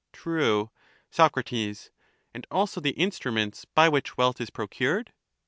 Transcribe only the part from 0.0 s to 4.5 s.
True. Soc. And also the instruments by which wealth is